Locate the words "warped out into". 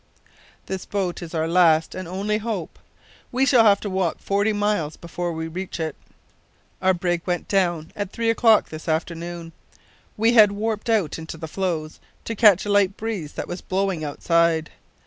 10.53-11.37